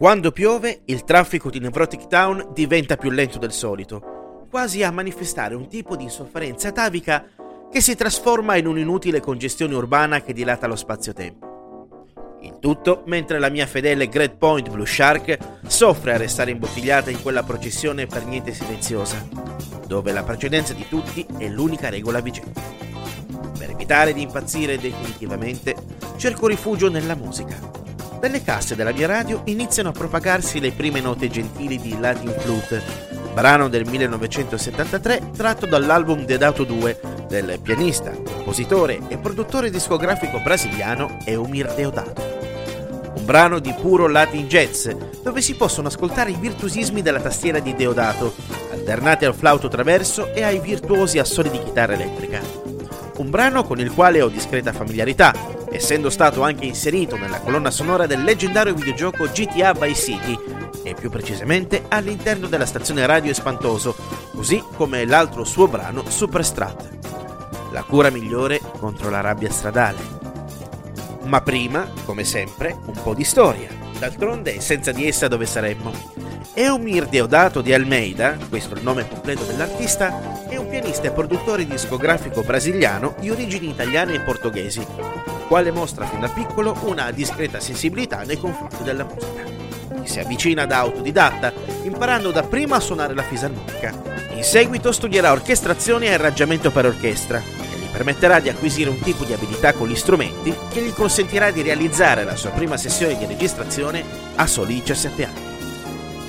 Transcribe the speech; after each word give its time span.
Quando 0.00 0.32
piove, 0.32 0.80
il 0.86 1.04
traffico 1.04 1.50
di 1.50 1.58
Nevrotic 1.58 2.06
Town 2.06 2.52
diventa 2.54 2.96
più 2.96 3.10
lento 3.10 3.38
del 3.38 3.52
solito, 3.52 4.46
quasi 4.48 4.82
a 4.82 4.90
manifestare 4.90 5.54
un 5.54 5.68
tipo 5.68 5.94
di 5.94 6.04
insofferenza 6.04 6.68
atavica 6.68 7.26
che 7.70 7.82
si 7.82 7.94
trasforma 7.94 8.56
in 8.56 8.66
un'inutile 8.66 9.20
congestione 9.20 9.74
urbana 9.74 10.22
che 10.22 10.32
dilata 10.32 10.66
lo 10.66 10.74
spazio-tempo. 10.74 12.06
Il 12.40 12.56
tutto 12.60 13.02
mentre 13.08 13.38
la 13.38 13.50
mia 13.50 13.66
fedele 13.66 14.08
Great 14.08 14.36
Point 14.36 14.70
Blue 14.70 14.86
Shark 14.86 15.36
soffre 15.66 16.14
a 16.14 16.16
restare 16.16 16.52
imbottigliata 16.52 17.10
in 17.10 17.20
quella 17.20 17.42
processione 17.42 18.06
per 18.06 18.24
niente 18.24 18.54
silenziosa, 18.54 19.28
dove 19.86 20.12
la 20.12 20.22
precedenza 20.22 20.72
di 20.72 20.88
tutti 20.88 21.26
è 21.36 21.46
l'unica 21.46 21.90
regola 21.90 22.20
vigente. 22.20 22.62
Per 23.58 23.68
evitare 23.68 24.14
di 24.14 24.22
impazzire 24.22 24.78
definitivamente, 24.78 25.76
cerco 26.16 26.46
rifugio 26.46 26.88
nella 26.88 27.14
musica 27.14 27.79
dalle 28.20 28.42
casse 28.42 28.76
della 28.76 28.92
mia 28.92 29.06
radio 29.06 29.40
iniziano 29.46 29.88
a 29.88 29.92
propagarsi 29.92 30.60
le 30.60 30.72
prime 30.72 31.00
note 31.00 31.28
gentili 31.28 31.80
di 31.80 31.98
Latin 31.98 32.34
Flute, 32.38 32.82
brano 33.32 33.68
del 33.68 33.88
1973 33.88 35.30
tratto 35.34 35.64
dall'album 35.64 36.26
Dedato 36.26 36.64
2 36.64 37.00
del 37.26 37.58
pianista, 37.62 38.10
compositore 38.10 39.00
e 39.08 39.16
produttore 39.16 39.70
discografico 39.70 40.38
brasiliano 40.40 41.16
Eumir 41.24 41.72
Deodato. 41.72 42.38
Un 43.14 43.24
brano 43.24 43.58
di 43.58 43.74
puro 43.80 44.06
Latin 44.06 44.46
jazz, 44.46 44.88
dove 45.22 45.40
si 45.40 45.54
possono 45.54 45.88
ascoltare 45.88 46.30
i 46.30 46.36
virtuosismi 46.38 47.00
della 47.00 47.20
tastiera 47.20 47.58
di 47.58 47.74
Deodato, 47.74 48.34
alternati 48.70 49.24
al 49.24 49.34
flauto 49.34 49.68
traverso 49.68 50.34
e 50.34 50.42
ai 50.42 50.60
virtuosi 50.60 51.18
assoli 51.18 51.48
di 51.48 51.62
chitarra 51.62 51.94
elettrica. 51.94 52.40
Un 53.16 53.30
brano 53.30 53.64
con 53.64 53.78
il 53.80 53.92
quale 53.92 54.20
ho 54.20 54.28
discreta 54.28 54.72
familiarità, 54.72 55.49
essendo 55.70 56.10
stato 56.10 56.42
anche 56.42 56.64
inserito 56.64 57.16
nella 57.16 57.40
colonna 57.40 57.70
sonora 57.70 58.06
del 58.06 58.22
leggendario 58.22 58.74
videogioco 58.74 59.24
GTA 59.26 59.72
Vice 59.72 60.02
City 60.02 60.38
e 60.82 60.94
più 60.94 61.10
precisamente 61.10 61.84
all'interno 61.88 62.46
della 62.46 62.66
stazione 62.66 63.06
radio 63.06 63.30
Espantoso, 63.30 63.94
così 64.34 64.62
come 64.74 65.04
l'altro 65.04 65.44
suo 65.44 65.68
brano 65.68 66.04
Superstrat. 66.08 66.88
La 67.72 67.82
cura 67.82 68.10
migliore 68.10 68.60
contro 68.78 69.10
la 69.10 69.20
rabbia 69.20 69.50
stradale. 69.50 70.18
Ma 71.24 71.40
prima, 71.42 71.88
come 72.04 72.24
sempre, 72.24 72.76
un 72.86 73.00
po' 73.02 73.14
di 73.14 73.24
storia. 73.24 73.68
D'altronde, 73.98 74.60
senza 74.60 74.90
di 74.90 75.06
essa 75.06 75.28
dove 75.28 75.46
saremmo? 75.46 75.92
Eumir 76.54 77.06
Deodato 77.06 77.60
di 77.60 77.72
Almeida, 77.72 78.36
questo 78.48 78.74
è 78.74 78.78
il 78.78 78.82
nome 78.82 79.06
completo 79.06 79.44
dell'artista, 79.44 80.46
è 80.48 80.56
un 80.56 80.68
pianista 80.68 81.06
e 81.06 81.12
produttore 81.12 81.64
discografico 81.64 82.42
brasiliano 82.42 83.14
di 83.20 83.30
origini 83.30 83.68
italiane 83.68 84.14
e 84.14 84.20
portoghesi, 84.20 84.84
quale 85.50 85.72
mostra 85.72 86.06
fin 86.06 86.20
da 86.20 86.28
piccolo 86.28 86.76
una 86.82 87.10
discreta 87.10 87.58
sensibilità 87.58 88.22
nei 88.22 88.38
confronti 88.38 88.84
della 88.84 89.02
musica. 89.02 89.42
Si 90.04 90.20
avvicina 90.20 90.64
da 90.64 90.78
autodidatta, 90.78 91.52
imparando 91.82 92.30
dapprima 92.30 92.76
a 92.76 92.80
suonare 92.80 93.14
la 93.14 93.24
fisarmonica. 93.24 93.92
In 94.34 94.44
seguito 94.44 94.92
studierà 94.92 95.32
orchestrazione 95.32 96.06
e 96.06 96.12
arrangiamento 96.12 96.70
per 96.70 96.86
orchestra, 96.86 97.40
che 97.40 97.78
gli 97.78 97.90
permetterà 97.90 98.38
di 98.38 98.48
acquisire 98.48 98.90
un 98.90 99.00
tipo 99.00 99.24
di 99.24 99.32
abilità 99.32 99.72
con 99.72 99.88
gli 99.88 99.96
strumenti 99.96 100.54
che 100.70 100.82
gli 100.82 100.92
consentirà 100.92 101.50
di 101.50 101.62
realizzare 101.62 102.22
la 102.22 102.36
sua 102.36 102.50
prima 102.50 102.76
sessione 102.76 103.18
di 103.18 103.26
registrazione 103.26 104.04
a 104.36 104.46
soli 104.46 104.74
17 104.74 105.24
anni. 105.24 105.40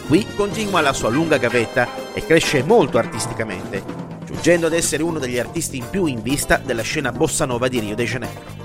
Qui 0.08 0.25
continua 0.36 0.81
la 0.81 0.94
sua 0.94 1.09
lunga 1.09 1.38
gavetta 1.38 1.88
e 2.16 2.25
cresce 2.25 2.64
molto 2.64 2.97
artisticamente, 2.97 3.83
giungendo 4.25 4.66
ad 4.66 4.73
essere 4.73 5.03
uno 5.03 5.19
degli 5.19 5.38
artisti 5.38 5.77
in 5.77 5.88
più 5.92 6.08
in 6.08 6.23
vista 6.23 6.58
della 6.58 6.81
scena 6.81 7.11
bossa 7.11 7.45
nova 7.45 7.67
di 7.67 7.80
Rio 7.80 7.94
de 7.94 8.05
Janeiro. 8.05 8.61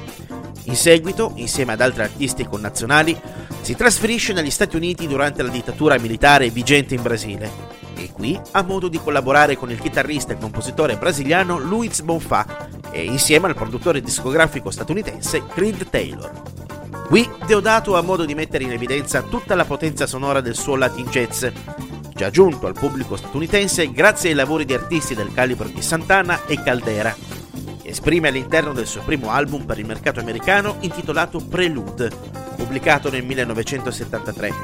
In 0.67 0.77
seguito, 0.77 1.33
insieme 1.37 1.73
ad 1.73 1.81
altri 1.81 2.03
artisti 2.03 2.45
connazionali, 2.45 3.19
si 3.61 3.77
trasferisce 3.77 4.33
negli 4.33 4.51
Stati 4.51 4.77
Uniti 4.77 5.07
durante 5.07 5.43
la 5.43 5.49
dittatura 5.49 5.99
militare 5.99 6.51
vigente 6.51 6.95
in 6.95 7.03
Brasile 7.03 7.75
e 7.97 8.11
qui 8.13 8.39
ha 8.53 8.63
modo 8.63 8.89
di 8.89 8.99
collaborare 8.99 9.57
con 9.57 9.71
il 9.71 9.79
chitarrista 9.79 10.33
e 10.33 10.39
compositore 10.39 10.97
brasiliano 10.97 11.59
Luiz 11.59 12.03
Bonfà 12.03 12.69
e 12.91 13.05
insieme 13.05 13.47
al 13.47 13.55
produttore 13.55 14.01
discografico 14.01 14.71
statunitense 14.71 15.47
Creed 15.47 15.89
Taylor. 15.89 16.31
Qui 17.09 17.29
Deodato 17.47 17.97
ha 17.97 18.03
modo 18.03 18.25
di 18.25 18.35
mettere 18.35 18.65
in 18.65 18.73
evidenza 18.73 19.23
tutta 19.23 19.55
la 19.55 19.65
potenza 19.65 20.07
sonora 20.07 20.41
del 20.41 20.57
suo 20.57 20.77
Latin 20.77 21.07
jazz, 21.07 21.47
già 22.13 22.31
giunto 22.31 22.67
al 22.67 22.75
pubblico 22.75 23.17
statunitense 23.17 23.91
grazie 23.93 24.31
ai 24.31 24.35
lavori 24.35 24.65
di 24.65 24.75
artisti 24.75 25.15
del 25.15 25.33
calibro 25.33 25.69
di 25.69 25.81
Santana 25.81 26.45
e 26.47 26.61
Caldera 26.63 27.36
esprime 27.87 28.29
all'interno 28.29 28.73
del 28.73 28.87
suo 28.87 29.03
primo 29.03 29.31
album 29.31 29.65
per 29.65 29.79
il 29.79 29.87
mercato 29.87 30.21
americano 30.21 30.77
intitolato 30.81 31.39
Prelude, 31.39 32.11
pubblicato 32.57 33.11
nel 33.11 33.25
1973, 33.25 34.55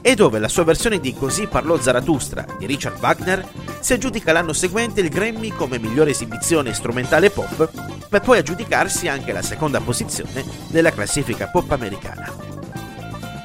e 0.00 0.14
dove 0.14 0.38
la 0.38 0.48
sua 0.48 0.64
versione 0.64 0.98
di 0.98 1.14
Così 1.14 1.46
parlò 1.46 1.78
Zarathustra 1.78 2.44
di 2.58 2.66
Richard 2.66 2.98
Wagner 3.00 3.46
si 3.80 3.92
aggiudica 3.92 4.32
l'anno 4.32 4.52
seguente 4.52 5.00
il 5.00 5.08
Grammy 5.08 5.50
come 5.50 5.78
migliore 5.78 6.10
esibizione 6.10 6.74
strumentale 6.74 7.30
pop, 7.30 7.70
per 8.08 8.20
poi 8.20 8.38
aggiudicarsi 8.38 9.08
anche 9.08 9.32
la 9.32 9.42
seconda 9.42 9.80
posizione 9.80 10.44
nella 10.68 10.92
classifica 10.92 11.48
pop 11.48 11.70
americana. 11.70 12.34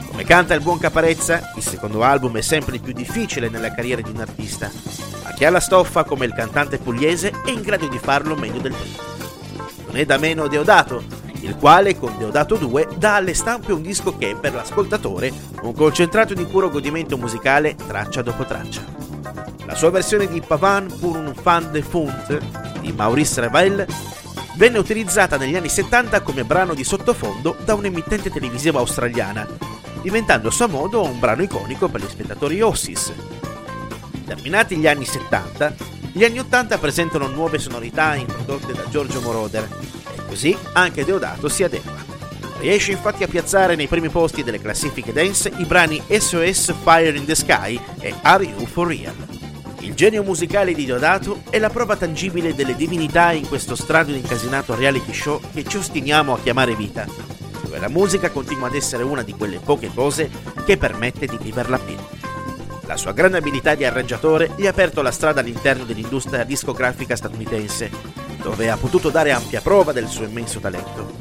Come 0.07 0.23
canta 0.23 0.55
il 0.55 0.61
buon 0.61 0.79
Caparezza, 0.79 1.51
il 1.55 1.63
secondo 1.63 2.03
album 2.03 2.37
è 2.37 2.41
sempre 2.41 2.75
il 2.75 2.81
più 2.81 2.93
difficile 2.93 3.49
nella 3.49 3.73
carriera 3.73 4.01
di 4.01 4.09
un 4.09 4.19
artista, 4.19 4.71
ma 5.23 5.31
chi 5.33 5.45
ha 5.45 5.51
la 5.51 5.59
stoffa 5.59 6.03
come 6.05 6.25
il 6.25 6.33
cantante 6.33 6.79
pugliese 6.79 7.33
è 7.45 7.51
in 7.51 7.61
grado 7.61 7.87
di 7.87 7.99
farlo 7.99 8.35
meglio 8.35 8.59
del 8.59 8.73
primo 8.73 9.16
è 9.97 10.05
da 10.05 10.17
meno 10.17 10.47
Deodato, 10.47 11.03
il 11.41 11.55
quale 11.55 11.97
con 11.97 12.17
Deodato 12.17 12.55
2 12.55 12.89
dà 12.97 13.15
alle 13.15 13.33
stampe 13.33 13.71
un 13.71 13.81
disco 13.81 14.15
che, 14.17 14.35
per 14.39 14.53
l'ascoltatore, 14.53 15.31
un 15.61 15.73
concentrato 15.73 16.33
di 16.33 16.45
puro 16.45 16.69
godimento 16.69 17.17
musicale 17.17 17.75
traccia 17.75 18.21
dopo 18.21 18.45
traccia. 18.45 18.83
La 19.65 19.75
sua 19.75 19.89
versione 19.89 20.27
di 20.27 20.41
Pavan 20.41 20.87
pour 20.99 21.17
un 21.17 21.33
fan 21.33 21.71
de 21.71 21.81
fond 21.81 22.39
di 22.79 22.91
Maurice 22.91 23.41
Revel 23.41 23.85
venne 24.55 24.77
utilizzata 24.77 25.37
negli 25.37 25.55
anni 25.55 25.69
70 25.69 26.21
come 26.21 26.43
brano 26.43 26.73
di 26.73 26.83
sottofondo 26.83 27.55
da 27.65 27.73
un'emittente 27.73 28.29
televisiva 28.29 28.79
australiana, 28.79 29.47
diventando 30.01 30.47
a 30.47 30.51
suo 30.51 30.67
modo 30.67 31.03
un 31.03 31.19
brano 31.19 31.41
iconico 31.41 31.89
per 31.89 32.01
gli 32.01 32.09
spettatori 32.09 32.61
Ossis. 32.61 33.11
Terminati 34.25 34.77
gli 34.77 34.87
anni 34.87 35.05
70, 35.05 35.75
gli 36.17 36.23
anni 36.23 36.39
80 36.39 36.79
presentano 36.79 37.27
nuove 37.27 37.59
sonorità 37.59 38.15
introdotte 38.15 38.73
da 38.73 38.89
Giorgio 38.89 39.21
Moroder 39.21 39.69
e 40.15 40.25
così 40.27 40.57
anche 40.73 41.05
Deodato 41.05 41.47
si 41.47 41.63
adegua. 41.63 42.03
Riesce 42.57 42.93
infatti 42.93 43.21
a 43.21 43.27
piazzare 43.27 43.75
nei 43.75 43.85
primi 43.85 44.09
posti 44.09 44.43
delle 44.43 44.59
classifiche 44.59 45.13
dance 45.13 45.51
i 45.57 45.65
brani 45.65 46.01
SOS 46.07 46.73
Fire 46.81 47.15
in 47.15 47.23
the 47.25 47.35
Sky 47.35 47.79
e 47.99 48.15
Are 48.23 48.43
You 48.43 48.65
For 48.65 48.87
Real. 48.87 49.13
Il 49.81 49.93
genio 49.93 50.23
musicale 50.23 50.73
di 50.73 50.85
Deodato 50.85 51.43
è 51.51 51.59
la 51.59 51.69
prova 51.69 51.95
tangibile 51.95 52.55
delle 52.55 52.75
divinità 52.75 53.31
in 53.31 53.47
questo 53.47 53.75
strano 53.75 54.09
ed 54.09 54.15
incasinato 54.15 54.73
reality 54.73 55.13
show 55.13 55.39
che 55.53 55.65
ci 55.65 55.77
ostiniamo 55.77 56.33
a 56.33 56.39
chiamare 56.39 56.73
vita, 56.73 57.05
dove 57.61 57.77
la 57.77 57.89
musica 57.89 58.31
continua 58.31 58.69
ad 58.69 58.75
essere 58.75 59.03
una 59.03 59.21
di 59.21 59.33
quelle 59.33 59.59
poche 59.59 59.91
cose 59.93 60.31
che 60.65 60.77
permette 60.77 61.27
di 61.27 61.37
viverla 61.39 61.77
pieno. 61.77 62.16
La 62.87 62.95
sua 62.95 63.11
grande 63.11 63.37
abilità 63.37 63.75
di 63.75 63.83
arrangiatore 63.83 64.51
gli 64.55 64.65
ha 64.65 64.69
aperto 64.69 65.01
la 65.01 65.11
strada 65.11 65.41
all'interno 65.41 65.83
dell'industria 65.83 66.45
discografica 66.45 67.17
statunitense, 67.17 67.91
dove 68.41 68.69
ha 68.69 68.77
potuto 68.77 69.09
dare 69.09 69.31
ampia 69.31 69.59
prova 69.59 69.91
del 69.91 70.07
suo 70.07 70.23
immenso 70.23 70.59
talento. 70.59 71.13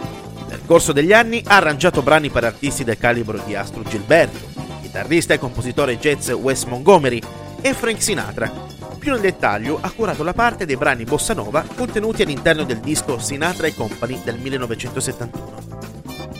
Nel 0.48 0.60
corso 0.64 0.92
degli 0.92 1.12
anni 1.12 1.42
ha 1.44 1.56
arrangiato 1.56 2.02
brani 2.02 2.30
per 2.30 2.44
artisti 2.44 2.84
del 2.84 2.98
calibro 2.98 3.42
di 3.44 3.56
Astro 3.56 3.82
Gilberto, 3.82 4.46
chitarrista 4.80 5.34
e 5.34 5.40
compositore 5.40 5.98
jazz 5.98 6.30
Wes 6.30 6.62
Montgomery 6.64 7.20
e 7.60 7.74
Frank 7.74 8.00
Sinatra. 8.00 8.48
Più 8.96 9.10
nel 9.10 9.20
dettaglio 9.20 9.78
ha 9.80 9.90
curato 9.90 10.22
la 10.22 10.34
parte 10.34 10.66
dei 10.66 10.76
brani 10.76 11.02
bossa 11.02 11.34
nova 11.34 11.64
contenuti 11.74 12.22
all'interno 12.22 12.62
del 12.62 12.78
disco 12.78 13.18
Sinatra 13.18 13.72
Company 13.72 14.20
del 14.22 14.38
1971. 14.38 15.64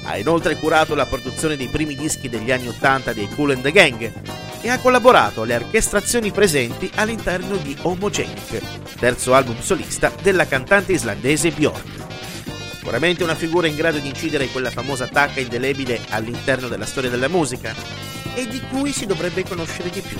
Ha 0.05 0.19
inoltre 0.19 0.57
curato 0.57 0.95
la 0.95 1.05
produzione 1.05 1.57
dei 1.57 1.67
primi 1.67 1.97
dischi 1.97 2.29
degli 2.29 2.53
anni 2.53 2.69
80 2.69 3.13
dei 3.13 3.29
Cool 3.35 3.51
and 3.51 3.63
the 3.63 3.73
Gang, 3.73 4.13
e 4.67 4.71
ha 4.71 4.81
collaborato 4.81 5.43
alle 5.43 5.55
orchestrazioni 5.55 6.33
presenti 6.33 6.91
all'interno 6.97 7.57
di 7.57 7.77
Homogenic, 7.83 8.61
terzo 8.99 9.33
album 9.33 9.61
solista 9.61 10.13
della 10.21 10.45
cantante 10.45 10.93
islandese 10.93 11.53
Björk. 11.53 11.85
Sicuramente 12.75 13.23
una 13.23 13.37
figura 13.37 13.69
in 13.69 13.77
grado 13.77 13.99
di 13.99 14.09
incidere 14.09 14.49
quella 14.49 14.73
famosa 14.73 15.07
tacca 15.07 15.39
indelebile 15.39 16.01
all'interno 16.09 16.67
della 16.67 16.85
storia 16.85 17.11
della 17.11 17.29
musica 17.29 17.73
e 18.35 18.49
di 18.49 18.61
cui 18.69 18.91
si 18.91 19.07
dovrebbe 19.07 19.45
conoscere 19.45 19.89
di 19.89 20.01
più, 20.01 20.19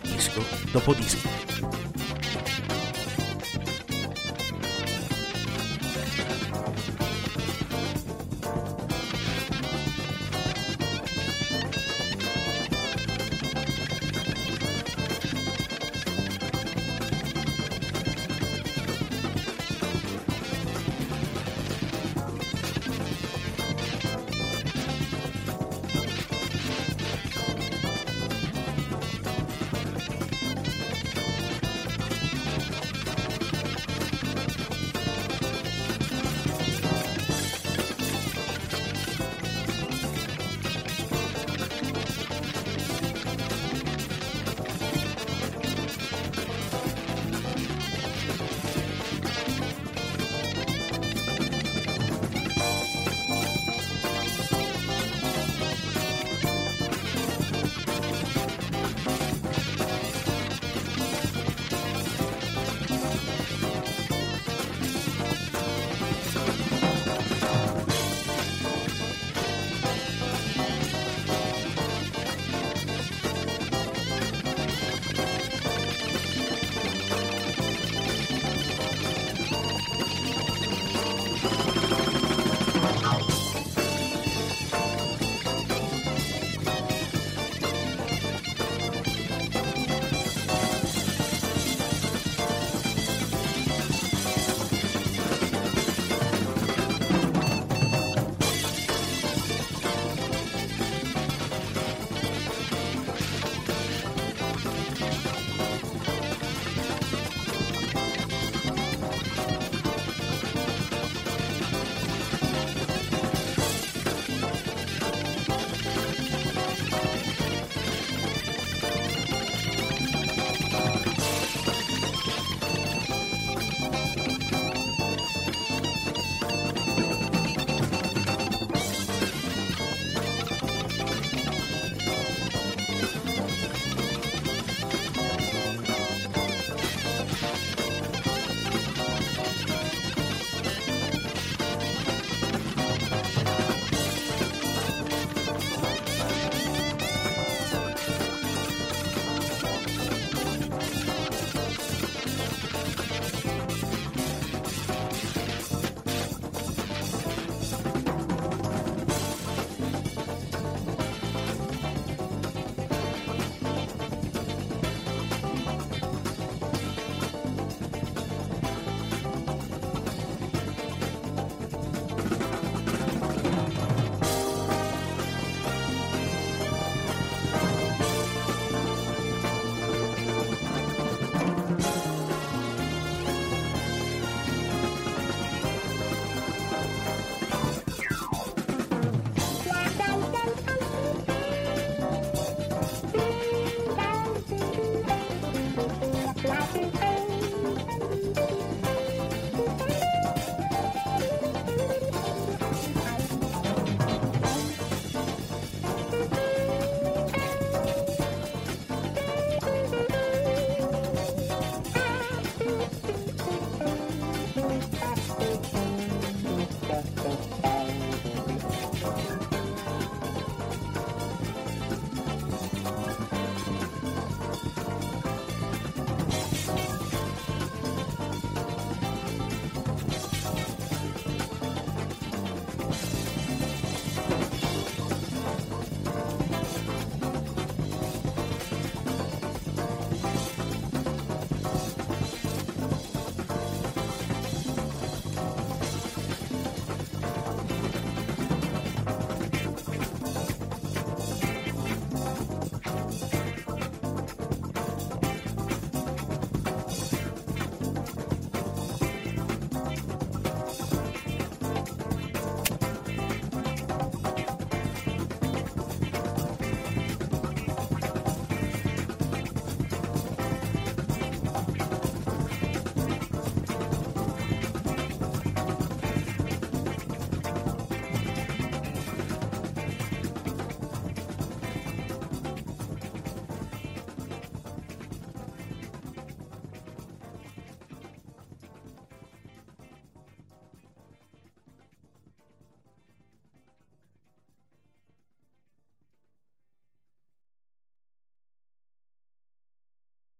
disco 0.00 0.42
dopo 0.72 0.94
disco. 0.94 1.73